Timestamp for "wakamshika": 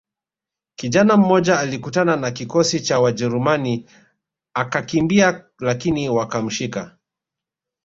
6.09-6.97